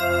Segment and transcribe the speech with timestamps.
[0.00, 0.12] 各位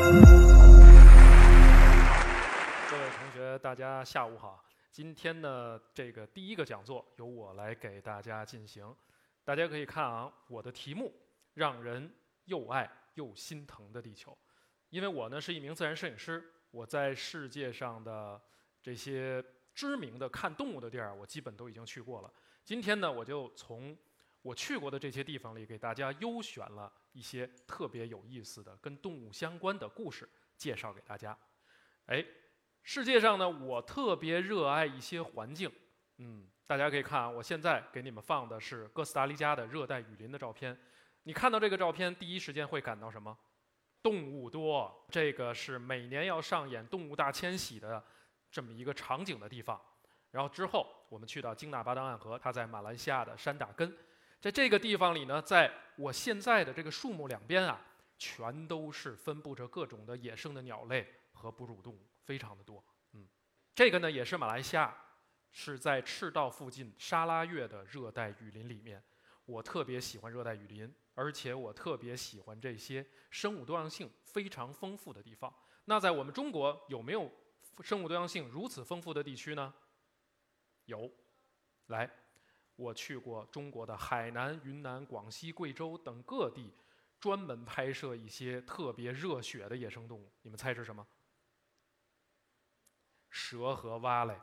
[3.16, 4.62] 同学，大家下午好。
[4.92, 8.94] 今天呢，这个第一个讲座由我来给大家进行。
[9.42, 11.14] 大家可以看啊，我的题目
[11.54, 12.14] 让人
[12.44, 14.36] 又爱又心疼的地球。
[14.90, 18.38] 因为我呢是一名自然摄影师，我在世界上的
[18.82, 19.42] 这些
[19.74, 22.30] 知名的看动物的地儿，我基本都已经去过了。
[22.66, 23.96] 今天呢，我就从
[24.42, 31.36] 我去过的这些地方里，给大家优选了一些特别有意思的跟动物相关的故事，介绍给大家。
[32.06, 32.24] 哎。
[32.82, 35.70] 世界上呢，我特别热爱一些环境，
[36.16, 40.76] 嗯，大家可以看啊，我现在给你们放的是哥斯达黎加的热带雨林的照片。
[41.24, 43.36] 你看到这个照片，第一时间会感到什么？
[44.02, 48.02] 动物多，这个是每年要上演动物大迁徙的
[48.50, 49.78] 这么一个场景的地方。
[50.30, 53.94] 然后之后，我们去到京纳巴丹暗河，它在马来西亚的山打根，
[54.40, 57.80] 在这个地方里呢，在我现在的这个树木两边啊，
[58.18, 62.06] 全都是分布着各种的野生的鸟类和哺乳动物。
[62.22, 63.26] 非常的多，嗯，
[63.74, 64.96] 这个呢也是马来西亚，
[65.50, 69.02] 是在赤道附近沙拉越的热带雨林里面。
[69.46, 75.52] 我特别喜欢热带雨林，而且我特别喜欢这些生物多样性非常丰富的地方。
[75.86, 77.28] 那在我们中国有没有
[77.80, 79.74] 生物多样性如此丰富的地区呢？
[80.84, 81.10] 有，
[81.86, 82.08] 来，
[82.80, 86.72] 我去过中国的海南、云南、广西、贵州等各地，
[87.20, 90.32] 专门拍摄一些特别热血的野生动物。
[90.40, 91.06] 你们猜是什么？
[93.28, 94.34] 蛇和蛙类，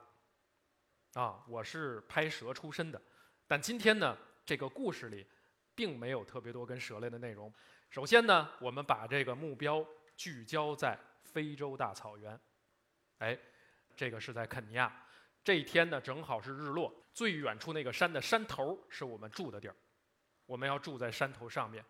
[1.14, 3.02] 啊，我是拍蛇出身的，
[3.48, 4.16] 但今天呢，
[4.46, 5.26] 这个故事里
[5.74, 7.52] 并没有特别多跟蛇类的内容。
[7.90, 9.84] 首先呢，我们把这个目标
[10.16, 12.40] 聚焦在非洲大草原，
[13.18, 13.36] 哎，
[13.96, 14.96] 这个是在肯尼亚。
[15.48, 19.76] 这一天呢，正好是日落，最远处那个山的山头是我们住的地儿，
[20.46, 21.82] 我们要住在山头上面。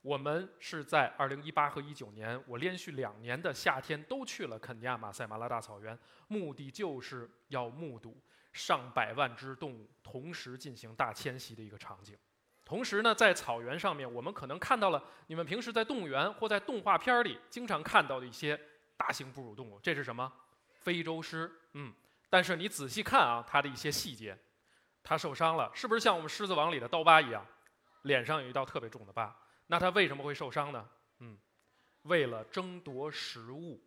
[0.00, 8.16] 我们是在二零一八和一九年，我连续两年的夏天都去了肯尼亚马赛马拉大草原，目的就是要目睹
[8.52, 12.16] 上百万只动物同时进行大迁徙的一个场景。
[12.64, 18.56] 同时呢，在草原上面，我们可能看到了你们平时在动物园或在动画片里经常看到的一些
[18.96, 19.80] 大型哺乳动物。
[19.80, 20.32] 这是什么？
[20.74, 21.50] 非洲狮。
[21.72, 21.92] 嗯，
[22.30, 24.38] 但是你仔细看啊，它的一些细节，
[25.02, 27.44] 它受伤了，是不是像我们《狮子王》里的刀疤一样，
[28.02, 29.36] 脸上有一道特别重的疤？
[29.66, 30.88] 那它为什么会受伤呢？
[31.18, 31.36] 嗯，
[32.02, 33.82] 为了争夺食物，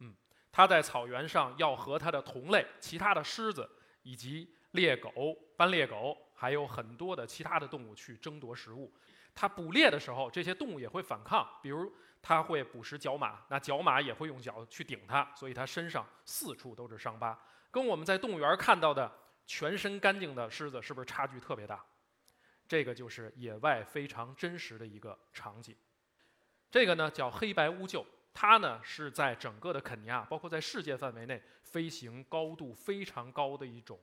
[0.00, 0.14] 嗯，
[0.52, 3.68] 它在草原上要和它的同类其他的狮子
[4.02, 5.10] 以及猎狗、
[5.56, 8.94] 斑鬣狗，还有很多的其他的动物去争夺食物。
[9.34, 11.90] 它捕猎的时候，这些动物也会反抗，比如
[12.20, 17.38] 它会捕食角马，那角马也会用脚去顶它，所以它身上四处都是伤疤，
[17.70, 19.10] 跟我们在动物园看到的
[19.46, 21.84] 全身干净的狮子是不是差距特别大？
[22.66, 25.74] 这个就是野外非常真实的一个场景，
[26.70, 33.98] 这个呢叫黑白乌鹫，它呢是在整个的肯尼亚，包括在世界范围内飞行高度非常高的一种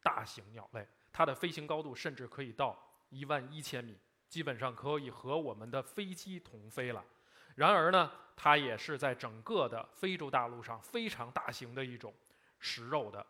[0.00, 2.78] 大型鸟类，它的飞行高度甚至可以到
[3.10, 3.98] 一万一千米，
[4.28, 7.04] 基本上可以和我们的飞机同飞了。
[7.56, 12.14] 然而呢，它也是在整个的非洲大陆上非常大型的一种
[12.64, 13.24] 食肉的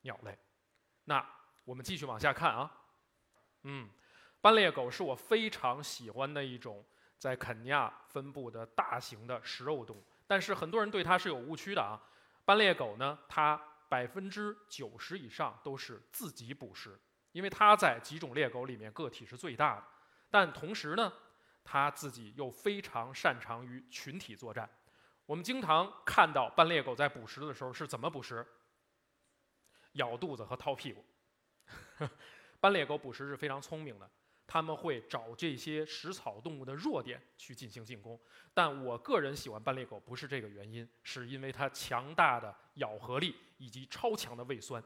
[0.00, 0.36] 鸟类。
[1.04, 1.24] 那
[1.64, 2.70] 我们继续往下看啊，
[3.62, 3.88] 嗯。
[4.38, 6.84] 斑鬣狗是我非常喜欢的一种
[7.18, 12.00] 在肯尼亚分布的大型的食肉动物，但是很多人对它是有误区的啊。
[12.44, 16.96] 斑鬣狗呢，它百分之九十以上都是自己捕食，
[17.32, 19.84] 因为它在几种猎狗里面个体是最大的。
[20.30, 21.12] 但同时呢，
[21.64, 24.70] 它自己又非常擅长于群体作战。
[25.26, 28.46] 我们经常看到斑鬣狗在捕食的时候是怎么捕食？
[29.92, 31.04] 咬肚子和掏屁股。
[32.60, 34.08] 斑鬣狗捕食是非常聪明的。
[34.46, 38.18] 他们会找这些食草动物的弱点去进行进攻，
[38.54, 44.80] 但我个人喜欢斑鬣狗不是这个原因，是因为它强大的咬合力以及超强的胃酸。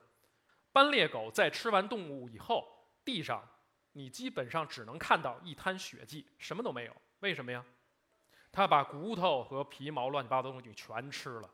[0.73, 2.67] 斑鬣狗在吃完动物以后，
[3.05, 3.47] 地上
[3.93, 6.97] 你基本上只能看到一滩血迹，什么都没有。
[7.19, 7.63] 为什么呀？
[8.53, 11.51] 它把骨头和皮毛乱七八糟的东西全吃了。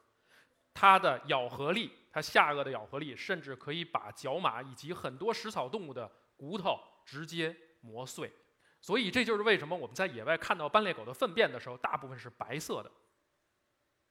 [0.75, 7.56] 它的咬合力，它下颚的咬合力，甚至可以把角马以及很多食草动物的骨头直接。
[7.82, 8.32] 磨碎，
[8.81, 12.91] 所以这就是为什么我们在野外看到斑鬣狗的粪便的时候，大部分是白色的，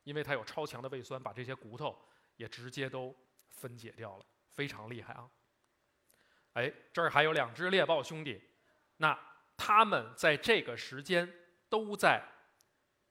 [0.04, 2.00] 因为它有超强的胃酸，把这些骨头
[2.38, 3.14] 也直接都
[3.50, 5.30] 分解掉了，非常厉害啊！
[6.54, 8.42] 哎，这儿还有两只猎豹兄弟，
[8.96, 9.20] 那
[9.58, 11.30] 他们在这个时间
[11.68, 12.24] 都在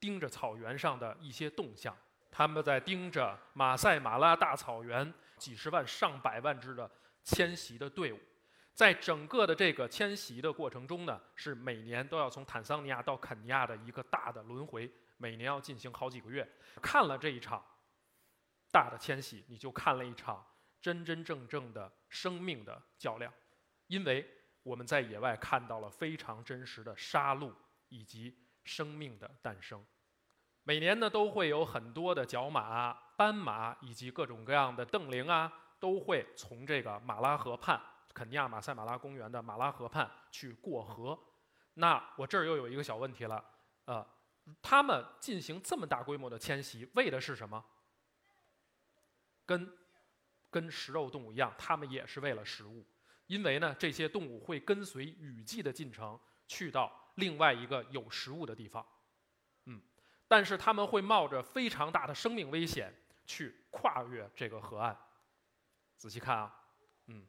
[0.04, 1.96] 盯着草原上的一些动向，
[2.30, 6.90] 他们在盯着马赛马拉大草原几十万上百万只的
[7.22, 8.20] 迁徙的队伍。
[8.74, 16.46] 在整个的这个迁徙的过程中呢，是每年都要从坦桑尼亚到肯尼亚的一个大的轮回，每年要进行好几个月。
[16.82, 17.64] 看了这一场
[18.70, 20.44] 大的迁徙，你就看了一场
[20.82, 23.32] 真真正正的生命的较量，
[23.86, 24.28] 因为
[24.62, 27.50] 我们在野外看到了非常真实的杀戮
[27.88, 29.82] 以及生命的诞生。
[30.64, 37.80] 每年呢，都会有很多的角马、斑马以及各种各样的瞪羚啊，都会从这个马拉河畔。
[38.14, 41.18] 肯尼亚马赛马拉公园的马拉河畔去过河，
[41.74, 43.44] 那我这儿又有一个小问题了，
[43.86, 44.06] 呃，
[44.62, 47.62] 他们进行这么大规模的迁徙，为的是什么？
[49.44, 49.70] 跟
[50.48, 52.86] 跟食肉动物一样，他们也是为了食物，
[53.26, 58.86] 因为呢，这些动物会跟随雨季的进程去到另外一个有食物的地方，
[60.34, 62.92] 但是他们会冒着非常大的生命危险
[63.24, 64.96] 去跨越这个河岸，
[65.96, 66.52] 仔细看啊，
[67.06, 67.24] 嗯。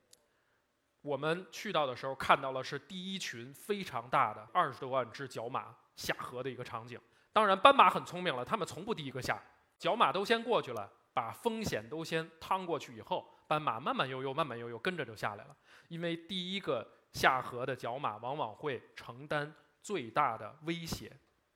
[1.04, 7.00] 我们去到的时候看到了是第一群非常大的二十多万只角马下河的一个场景。
[7.32, 9.40] 当然，斑马很聪明了，他们从不第一个下，
[9.78, 15.56] 角马都先过去了，把风险都先趟过去以后，斑马慢慢悠悠、慢慢悠悠跟着就下来了。
[15.90, 19.54] 因为第一个下河的角马往往会承担
[19.84, 21.16] 最大的威胁，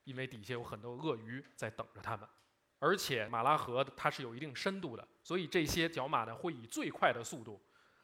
[0.09, 2.27] 因为底下有很多鳄鱼在等着他们，
[2.79, 7.61] 而且马拉河它是有一定深度的，所以这些角马呢会以最快的速度。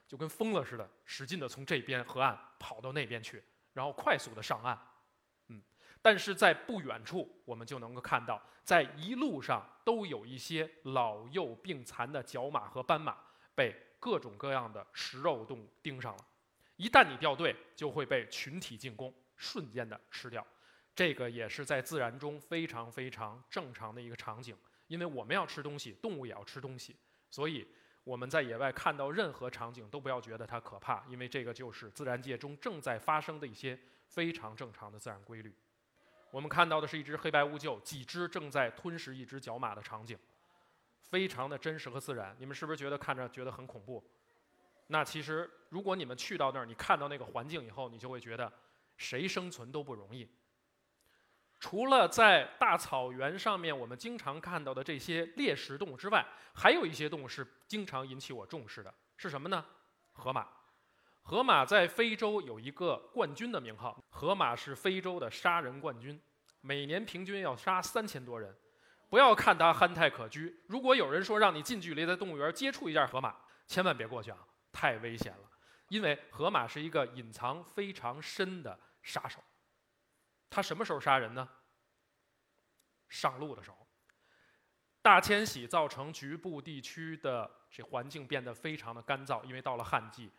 [0.08, 3.44] 就跟疯了似的，使劲的从这边河岸跑到那边去，
[3.74, 4.80] 然后快速的上岸，
[5.48, 5.60] 嗯，
[6.00, 13.18] 但是在不远处，我们就能够看到，在一路上都有一些老幼病残的角马和斑马
[13.56, 16.24] 被各种各样的食肉动物盯上了，
[16.76, 20.46] 一旦你掉队，就会被群体进攻，瞬间的吃掉。
[20.96, 24.58] 这个也是在自然中非常非常正常的一个场景，
[24.88, 26.96] 因为我们要吃东西，动物也要吃东西，
[27.30, 27.68] 所以。
[28.06, 33.76] 我们在野外看到任何场景，都不要觉得它可怕，因为这个就是自然界中正在发生的一些
[34.06, 35.52] 非常正常的自然规律。
[36.30, 40.16] 我们看到的是一只黑白乌鹫，几只正在吞食一只角马的场景，
[41.02, 42.36] 非常的真实和自然。
[42.38, 44.08] 你们是不是觉得看着觉得很恐怖？
[44.86, 48.54] 那其实，如果你们去到那儿，你看到那个环境以后，你就会觉得，
[48.98, 50.30] 谁生存都不容易。
[51.60, 59.66] 除了在大草原上面我们经常看到的这些猎食动物之外，还有一些动物是经常引起我重视的，是什么呢？
[60.14, 60.48] 河马。
[61.24, 66.22] 河马在非洲有一个冠军的名号，河马是非洲的杀人冠军，
[66.62, 68.56] 每年平均要杀三千多人。
[69.10, 73.36] 不要看它憨态可掬，如果有人说让你近距离在动物园接触一下河马，
[73.66, 74.38] 千万别过去啊，
[74.72, 75.50] 太危险了，
[75.90, 79.44] 因为河马是一个隐藏非常深的杀手。
[80.50, 81.48] 他什么时候杀人呢？
[83.10, 83.78] 上路的时候。
[85.02, 90.32] 大迁徙造成局部地区的这环境变得非常的干燥，因为到了旱季，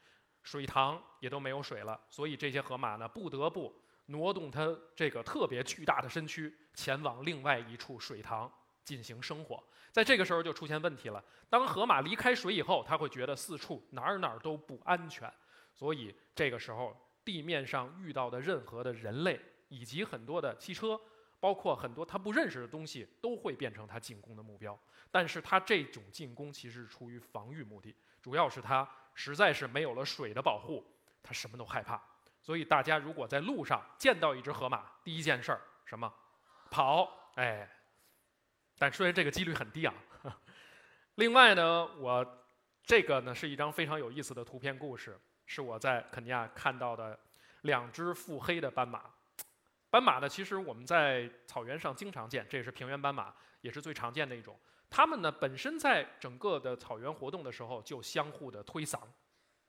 [0.43, 9.63] 水塘也都没有水了，所以这些河马呢不得不挪动它这个特别巨大的身躯，前往另外一处水塘进行生活。
[9.93, 15.33] 在这个时候就出现问题了，当河马离开水以后，它会觉得四处哪儿哪儿都不安全，
[15.73, 19.41] 所以这个时候地面上遇到的任何的人类。
[19.69, 21.01] 以及很多的汽车，
[21.41, 24.79] 包括很多他不认识的东西，都会变成他进攻的目标。
[25.11, 30.85] 但是他这种进攻其实是出于防御目的，主要是他实在是没有了水的保护，
[31.23, 32.03] 他什么都害怕。
[32.43, 36.13] 所以大家如果在路上见到一只河马，第一件事儿什么？
[36.71, 37.33] 跑！
[37.35, 37.69] 哎，
[38.79, 39.95] 但虽然这个几率很低啊。
[41.17, 42.45] 另外呢，我
[42.83, 47.19] 这个呢是一张非常有意思的图片故事，是我在肯尼亚看到的
[47.63, 49.11] 两只腹黑的斑马。
[49.97, 54.55] 斑马呢，其实我们在草原上经常见，这也是平原斑马，也是最常见的一种。
[54.91, 59.01] 它们呢，本身在整个的草原活动的时候，就相互的推搡、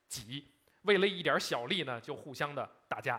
[0.10, 0.46] 挤，
[0.82, 3.18] 为了一点小利呢，就互相的打架，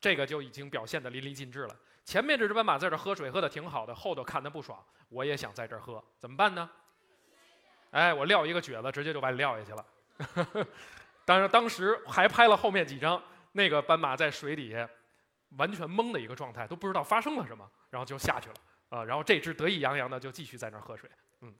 [0.00, 1.76] 这个就已经表现得淋漓尽致了。
[2.04, 6.68] 前面这只斑马在这喝水，喝的挺好的，后头看的不爽，我也想在这喝，怎么办呢？
[7.92, 10.66] 哎，我撂一个蹶子，直接就把你撂下去了。
[11.24, 13.22] 当然，当时还拍了后面几张，
[13.52, 14.90] 那个斑马在水底下。
[15.56, 18.54] 完全懵的一个状态，都不知道发生了什么，然后就下去了
[18.90, 19.04] 啊。
[19.04, 21.54] 然后这只得意洋洋的就继续在那儿喝水，嗯。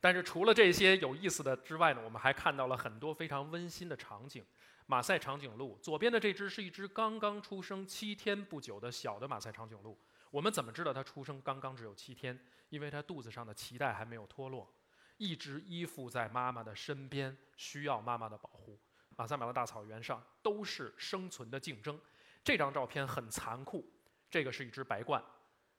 [0.00, 4.44] 但是除了这些有意思的之外呢，我们还看到了很多非常温馨的场景。
[4.86, 9.96] 马赛长颈鹿左边的这只是一只刚刚出生七天不久的小的马赛长颈鹿。
[10.32, 12.36] 我们怎么知道它出生刚刚只有七天？
[12.70, 14.68] 因为它肚子上的脐带还没有脱落，
[15.16, 18.78] 一直依附在妈妈的身边，需要妈妈的保护。
[19.16, 22.00] 马赛马拉大草原上都是生存的竞争。
[22.42, 23.84] 这张照片很残酷，
[24.30, 25.22] 这个是一只白鹳，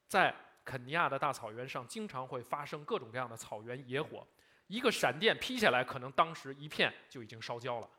[0.08, 4.26] 在肯尼亚的大草原上，经常会发生各种各样的草原野火，
[4.68, 7.90] 一个闪电劈下来，可能当时一片就已经烧焦了。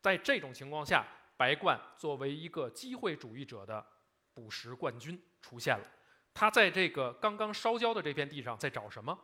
[0.00, 1.06] 在这种情况下，
[1.36, 3.84] 白鹳作为一个机会主义者的
[4.34, 5.84] 捕食冠军出现了。
[6.34, 9.16] 他在这个刚刚烧焦的这片地上在找什么？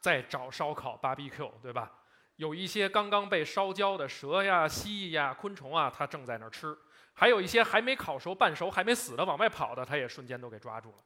[0.00, 1.92] 在找烧烤 barbecue，对吧？
[2.36, 6.76] 有一些刚刚被烧焦的蛇呀、蜥蜴呀、昆虫啊，它正在那儿吃；
[7.18, 10.98] 还有一些还没烤熟、半熟、还没死的往外跑的，它也瞬间都给抓住了。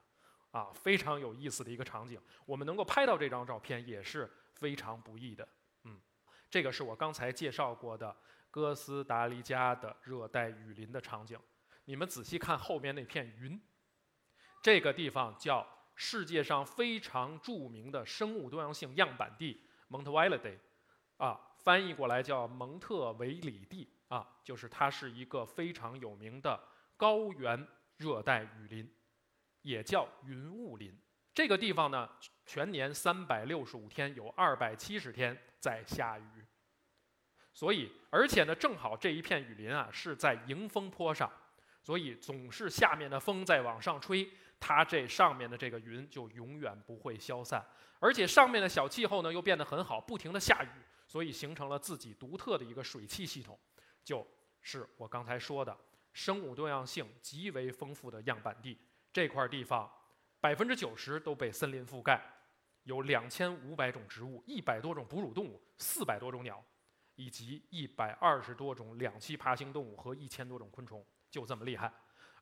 [0.50, 2.20] 啊，非常有意思的一个场景。
[2.44, 5.46] 我们能够拍到这张照片也是非常不易的。
[5.84, 6.00] 嗯，
[6.50, 8.14] 这个是我刚才介绍过的
[8.50, 11.38] 哥斯达黎加的热带雨林的场景。
[11.84, 13.62] 你们仔细看后面那片云，
[14.60, 15.64] 这个地方叫
[15.94, 20.58] 世界上非常著名的生物多样性样板地 Montevideo。
[21.18, 26.60] 啊，翻译过来叫蒙特维里地啊，就是它是一个非常有名的
[26.96, 28.92] 高原热带雨林，
[29.62, 30.92] 也叫云雾林。
[31.32, 32.10] 这个地方呢，
[32.44, 36.44] 全年三百六十五天有二百七十天在下雨，
[37.54, 41.30] 所以而且呢，正好这一片雨林啊是在迎风坡上，
[41.80, 47.64] 所以总是下面的风在往上吹，它这上面的这个云就永远不会消散，
[48.00, 50.68] 而且上面的小气候呢又变得很好，不停的下雨。
[51.06, 53.58] 所以形成了自己独特的一个水汽系统，
[54.10, 54.26] 就
[54.60, 55.76] 是我刚才说的
[56.12, 58.76] 生物多样性极为丰富的样板地。
[59.12, 59.88] 这块地方
[60.40, 62.20] 百分之九十都被森林覆盖，
[62.82, 66.60] 有两千五百种植物、一百多种哺乳动物、四百多种鸟，
[67.14, 71.92] 以及一百二十多种两栖爬行动物和一千多种昆虫，就这么厉害。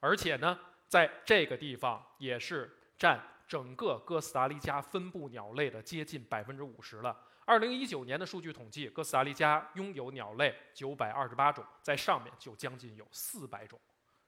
[0.00, 7.14] 而且呢，在这个地方也是占整个哥斯达黎加分布鸟类的接近百分之五十了。
[7.48, 13.80] 二零一九年的数据统计，哥斯达黎加拥有鸟类九百二十八种，在上面就将近有四百种，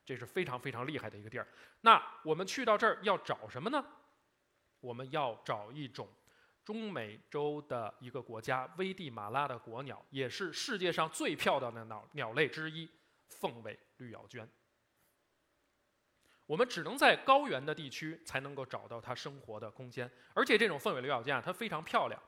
[0.07, 1.47] 这是非常非常厉害的一个地儿。
[1.83, 3.85] 那我们去到这儿要找什么呢？
[4.81, 6.09] 我们要找一种
[6.65, 12.91] 中美洲的一个国家危地马拉的国鸟，也是世界上最漂亮的鸟鸟类之一——
[13.29, 14.49] 凤尾绿咬鹃。
[16.47, 22.19] 我们只能在高原的地区才能够找到它生活的空间，而且这种凤尾绿咬鹃啊，它非常漂亮。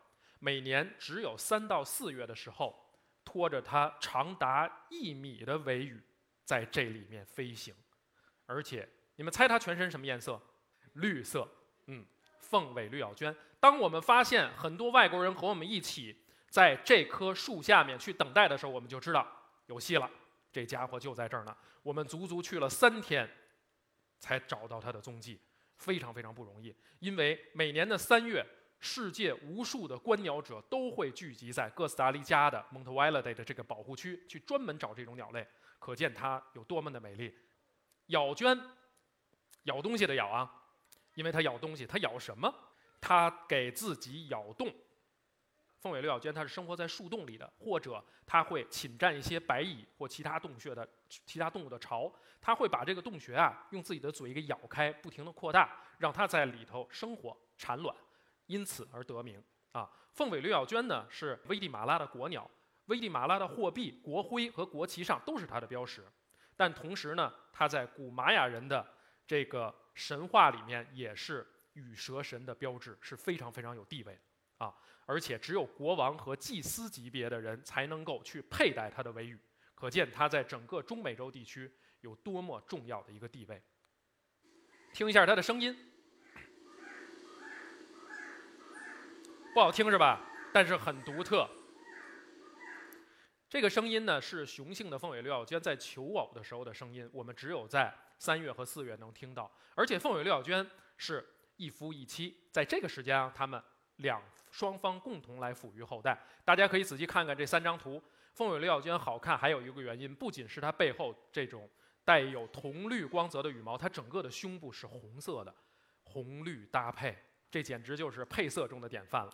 [0.44, 2.76] 每年只有三到四月的时候，
[3.24, 6.02] 拖着它长达一米的尾羽，
[6.44, 7.72] 在这里面飞行，
[8.46, 10.42] 而且你们猜它全身什么颜色？
[10.94, 11.48] 绿色。
[11.86, 12.04] 嗯，
[12.40, 13.34] 凤尾绿咬鹃。
[13.60, 19.24] 当我们发现很多外国人和我们一起在这棵树下面去等待的时候，我们就知道
[19.66, 20.10] 有戏了。
[20.50, 21.56] 这家伙就在这儿呢。
[21.84, 23.30] 我们足足去了三天，
[24.18, 25.40] 才找到它的踪迹，
[25.76, 26.74] 非常非常不容易。
[26.98, 28.44] 因为每年的三月。
[28.84, 35.46] 世界无数的观鸟者都会聚集在哥斯达黎加的蒙特维拉蒂的这个保护区，去专门找这种鸟类，
[35.78, 37.32] 可见它有多么的美丽。
[38.06, 38.60] 咬鹃，
[39.62, 40.52] 咬东西的咬啊，
[41.14, 42.52] 因为它咬东西，它咬什么？
[43.00, 44.68] 它给自己咬洞。
[45.78, 57.96] 凤尾绿咬鹃它是生活在树洞里的，或者它会侵占一些白蚁或其他洞穴的其他动物的巢，它会把这个洞穴啊用自己的嘴给咬开，不停地扩大，让它在里头生活产卵。
[58.52, 59.42] 因此而得名
[59.72, 62.48] 啊，凤尾绿咬鹃呢是危地马拉的国鸟，
[62.84, 66.04] 危地马拉的货币、国徽和国旗上都是它的标识。
[66.54, 68.86] 但同时呢，它在古玛雅人的
[69.26, 74.20] 这个神话里面也是羽蛇神的标志，是非常非常有地位
[74.58, 74.74] 啊。
[75.06, 79.40] 而且只有国王和祭司级别的人才能够去佩戴它的尾羽，
[79.74, 83.62] 可见它在整个中美洲地区有多么重要的一个地位。
[84.92, 85.74] 听一下它的声音。
[89.54, 90.18] 不好听是吧？
[90.50, 91.46] 但是很独特。
[93.50, 99.50] 这个声音呢是雄性的凤尾绿咬鹃在求偶的时候的声音，我们只有在三月和四月能听到。
[99.74, 100.66] 而且凤尾绿咬鹃
[100.96, 101.22] 是
[101.56, 103.62] 一夫一妻，在这个时间啊，它们
[103.96, 106.18] 两双方共同来抚育后代。
[106.46, 111.68] 大家可以仔细看看这三张图，凤尾绿咬鹃好看，还有一个原因，不仅是它背后这种
[112.06, 115.54] 带有铜绿光泽的羽毛，它整个的胸部是红色的，
[116.04, 117.18] 红绿搭配，
[117.52, 119.30] 这简直就是配色中的典范了。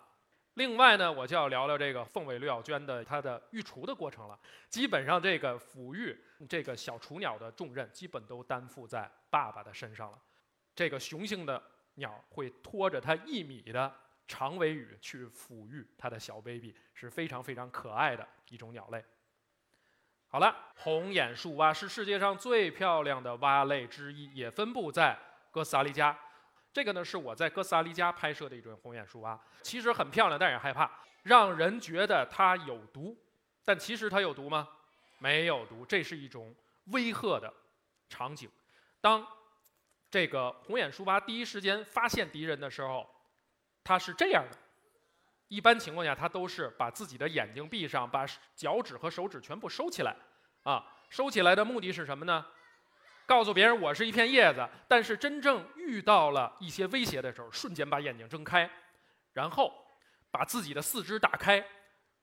[0.55, 4.37] 另外呢，我就要聊聊这个凤尾绿咬鹃的它的育雏的过程了。
[4.67, 10.19] 基本上，这个抚育这个小雏鸟的重任，基本都担负在爸爸的身上了。
[10.75, 13.95] 这个雄性的鸟会拖着它一米的
[14.27, 19.01] 长尾羽去抚育它的小 baby，是非常非常可爱的一种鸟类。
[20.27, 25.17] 好了，红眼树蛙是世界上最漂亮的蛙类之一，也分布在
[25.51, 26.19] 哥斯达黎加。
[26.71, 30.89] 这个呢是我在哥斯达黎加拍摄的一种红眼树蛙，其实很漂亮，但也害怕，
[31.23, 33.17] 让人觉得它有毒。
[33.65, 34.67] 但其实它有毒吗？
[35.17, 37.53] 没有毒，这是一种威吓的
[38.07, 38.49] 场景。
[39.01, 39.25] 当
[40.09, 43.07] 这个红眼树蛙第一时间发现敌人的时候，
[43.83, 44.57] 它是这样的。
[45.49, 50.15] 一般情况下，它都是把自己的眼睛闭上，把脚趾和手指全部收起来，
[50.63, 52.45] 啊，收起来的目的是什么呢？
[53.29, 58.67] 告诉别人我是一片叶子，但是真正遇到了一些威胁的时候，瞬间把眼睛睁开，
[59.33, 59.71] 然后
[60.31, 61.63] 把自己的四肢打开，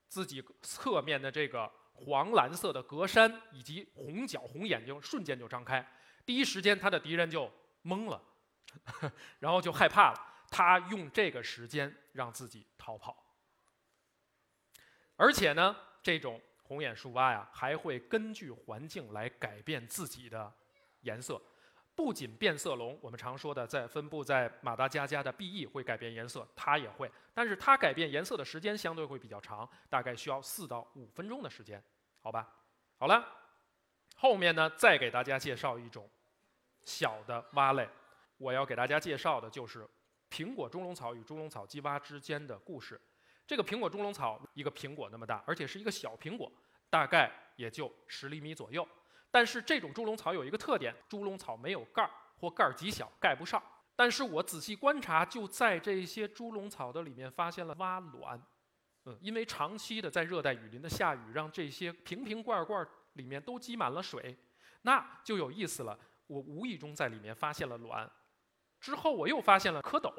[0.08, 5.88] 自己侧面的这个黄蓝色的格栅以及红脚红眼睛瞬间就张开，
[6.24, 7.48] 第一时间他的敌人就
[7.84, 8.20] 懵了，
[9.38, 10.20] 然后就害怕了，
[10.50, 13.16] 他用这个时间让自己逃跑，
[15.14, 20.52] 而且呢，这种红眼树蛙呀，还会根据环境来改变自己的。
[21.06, 21.40] 颜色
[21.94, 31.82] 不仅变色龙，我们常说的在分布在马达加加的 B E 会改变颜色，它也会，但是它改变颜色的时间相对会比较长，大概需要四到五分钟的时间，
[32.20, 32.52] 好吧？
[32.98, 33.26] 好了，
[34.16, 36.06] 后面呢再给大家介绍一种
[36.84, 37.88] 小的蛙类，
[38.36, 39.88] 我要给大家介绍的就是
[40.30, 43.00] 苹果猪笼草与猪笼草鸡蛙之间的故事。
[43.46, 46.52] 这个苹果猪笼草一个苹果那么大，而且是一个小苹果，
[46.90, 48.86] 大概也就十厘米左右。
[49.30, 53.62] 但是这种猪笼草有一个特点，猪笼草没有盖儿或盖儿极小，盖不上。
[53.94, 58.40] 但是我仔细观察，就在这些猪笼草的里面发现了蛙卵，
[59.04, 64.36] 嗯，因为长期的在热带雨林的下雨，让这些瓶瓶罐罐里面都积满了水，
[64.82, 65.98] 那就有意思了。
[66.26, 68.10] 我无意中在里面发现了卵，
[68.80, 70.12] 之后我又发现了蝌蚪，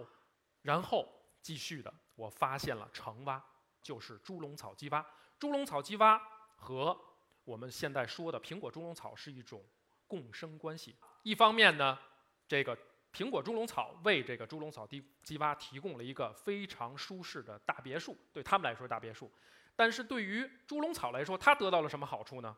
[0.61, 1.07] 然后
[1.41, 3.43] 继续的我发现了成蛙，
[3.81, 5.05] 就是猪笼草鸡蛙。
[5.37, 6.19] 猪笼草鸡蛙
[6.55, 6.99] 和
[7.47, 9.63] 我们现在说的苹果猪笼草是一种
[10.05, 10.93] 共生关系。
[11.23, 11.97] 一方面呢，
[12.45, 12.77] 这个
[13.13, 19.31] 苹果猪笼草为这个猪笼草鸡鸡蛙提供了一个非常舒适的大别墅，对他们来说是大别墅。
[19.77, 22.53] 但是对于猪笼草来说，它得到了什么好处呢？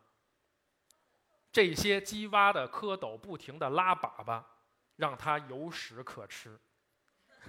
[1.51, 4.43] 这些鸡蛙的蝌蚪不停地拉粑粑，
[4.95, 6.59] 让它有屎可吃。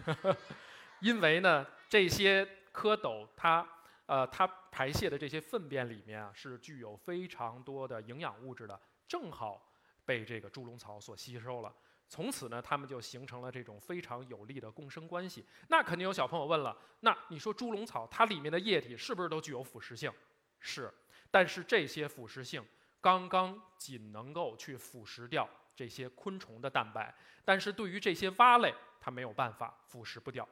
[1.00, 3.66] 因为呢，这些蝌蚪它。
[4.10, 9.72] 呃，它排泄的这些粪便里面啊，是具有非常多的营养物质的，正好
[10.04, 11.72] 被这个猪笼草所吸收了。
[12.08, 15.46] 从此呢，它们就形成了这种非常有利的共生关系。
[15.68, 20.12] 那肯定有小朋友问了，那你说猪笼草它里面的液体是不是都具有腐蚀性？
[20.58, 20.92] 是，
[21.30, 22.66] 但是这些腐蚀性
[23.00, 30.48] 刚刚仅能够去腐蚀掉这些昆虫的蛋白，但是对于这些蛙类，它没有办法腐蚀不掉。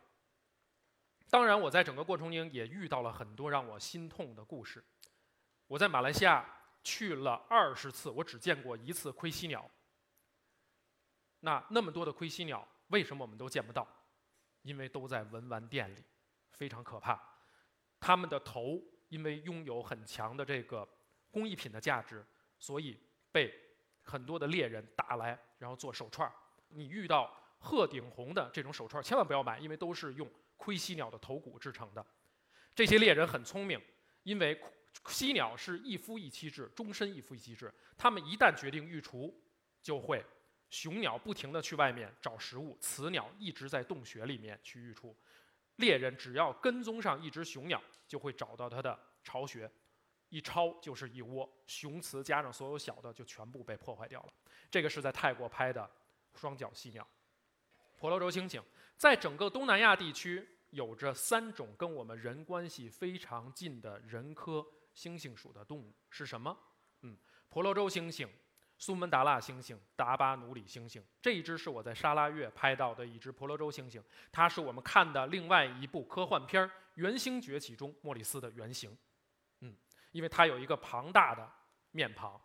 [1.30, 4.82] 当然，我在整个过程中也遇到了很多让我心痛的故事。
[5.66, 6.42] 我在马来西亚
[6.82, 9.70] 去了二十次，我只见过一次盔犀鸟。
[11.40, 13.86] 那那么多的盔犀鸟，为什么我们都见不到？
[14.62, 16.02] 因为都在文玩店里，
[16.52, 17.22] 非常可怕。
[18.00, 20.88] 他们的头因为拥有很强的这个
[21.30, 22.24] 工艺品的价值，
[22.58, 22.98] 所以
[23.30, 23.54] 被
[24.02, 26.32] 很多的猎人打来，然后做手串
[26.68, 30.26] 你遇到鹤顶红的这种手串千万不要买，因为都是用。
[30.58, 32.04] 盔犀鸟的头骨制成的，
[32.74, 33.80] 这些猎人很聪明，
[34.24, 34.60] 因为
[35.06, 37.72] 犀鸟是一夫一妻制，终身一夫一妻制。
[37.96, 39.32] 他们一旦决定育雏，
[39.80, 40.22] 就会
[40.68, 45.16] 雄鸟不停地去外面找食物，雌鸟一直在洞穴里面去育雏。
[45.76, 49.70] 猎人只要跟踪上一只雄鸟，就会找到它的巢穴，
[50.28, 54.32] 一抄就是一窝雄雌加上所有小的，就全部被破坏掉了。
[54.70, 55.88] 这个是在泰国拍的
[56.34, 57.06] 双脚犀鸟，
[57.98, 58.62] 婆罗洲猩猩。
[58.96, 66.56] 在整个东南亚地区，有着三种跟我们人关系非常近的人科猩猩属的动物是什么？
[67.02, 67.16] 嗯，
[67.48, 68.28] 婆罗洲猩猩、
[68.76, 71.00] 苏门答腊猩猩、达巴努里猩猩。
[71.22, 78.96] 这一只是我在沙拉越拍到的一只婆罗洲猩猩，它是我们看的另外一部科幻片《原星崛起》中莫里斯的原型。
[79.61, 79.76] 嗯，
[80.11, 81.48] 因为它有一个庞大的
[81.92, 82.40] 面庞。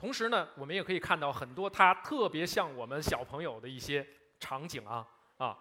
[0.00, 4.06] 同时呢，我们也可以看到很多它特别像我们小朋友的一些。
[4.42, 5.58] 场景啊啊，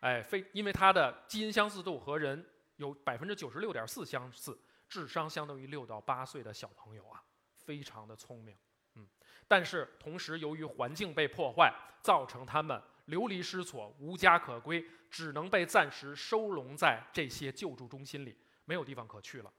[0.00, 8.54] 哎，非因为它的基因相似度和人有百分之九十六点四相似，智商相当于六到八岁的小朋友啊，非常的聪明，
[8.96, 9.08] 嗯，
[9.48, 19.50] 但是同时由于环境被破坏，造成他们流离失所、无家可归，只能被暂时收容在这些救助中心里，没有地方可去了，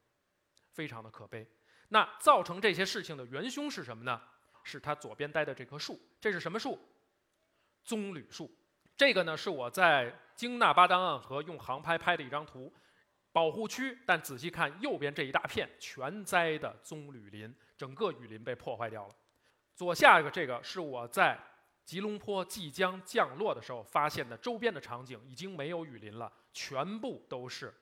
[0.70, 1.44] 非常的可悲。
[1.90, 4.22] 那造成这些事情的元凶是什么呢？
[4.64, 6.80] 是他左边待的这棵树，这是什么树？
[7.84, 8.50] 棕榈树，
[8.96, 12.74] 这个呢是我在京纳巴丹岸河用航拍拍的一张图，
[13.34, 14.00] 保护区。
[14.06, 19.14] 但仔细看右边这一大片全栽的棕榈林，整个雨林被破坏掉了。
[19.76, 21.38] 左下一个这个是我在
[21.84, 27.74] 吉隆坡即将降落的时候发现的周边的场景，已经没有雨林了，全部都是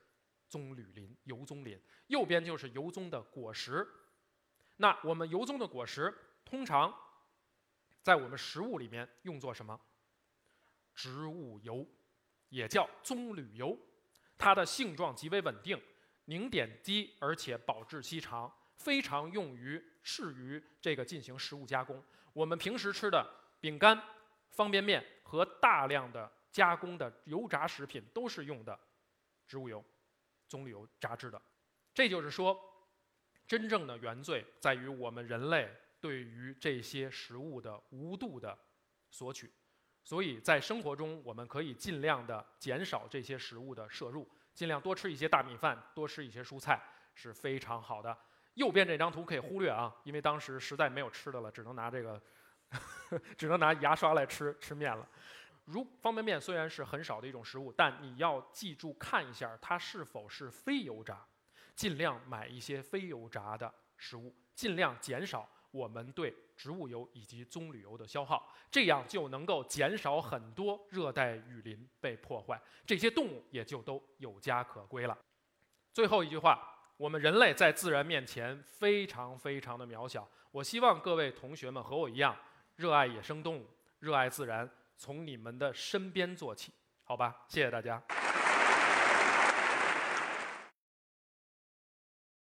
[0.52, 1.80] 棕榈林、油棕林。
[2.08, 3.88] 右边就是油棕的果实。
[4.76, 6.94] 那我们油棕的果实通常
[8.02, 9.80] 在我们食物里面用作什么？
[10.94, 11.86] 植物油，
[12.50, 13.78] 也叫棕榈油，
[14.36, 15.80] 它的性状极为稳定，
[16.26, 18.52] 凝点低，而且保质期长。
[18.76, 22.04] 非常用于适于这个进行食物加工。
[22.32, 23.24] 我们平时吃的
[23.60, 24.02] 饼干、
[24.50, 28.76] 方便面和大量的加工的油炸食品都是用的
[29.46, 29.84] 植物油、
[30.52, 31.40] 棕榈油炸制的。
[31.94, 32.58] 这就是说，
[33.46, 38.58] 真正的原罪在于我们人类对于这些食物的无度的
[39.10, 39.50] 索取。
[40.04, 46.82] 所以在生活中，我们可以尽量的减少这些食物的摄入，尽量多吃一些大米饭，多吃一些蔬菜，
[47.14, 48.14] 是非常好的。
[48.54, 52.20] 右边这张图可以忽略啊，因为当时实在没有吃的了，只能拿这个，
[53.38, 55.08] 只能拿牙刷来吃吃面了。
[55.64, 61.24] 如方便面虽然是很少的一种食物，但你要记住看一下它是否是非油炸，
[61.74, 75.16] 尽量买一些非油炸的食物，尽量减少我们对植物油以及棕榈油的消耗，这样就能够减少很多热带雨林被破坏，这些动物也就都有家可归了。
[75.92, 76.68] 最后一句话。
[76.98, 80.28] 我们人类在自然面前非常非常的渺小。
[80.52, 82.36] 我希望各位同学们和我一样，
[82.76, 83.66] 热爱野生动物，
[83.98, 84.70] 热爱自然，
[85.02, 87.44] 从你们的身边做起，好吧？
[87.48, 88.00] 谢谢大家。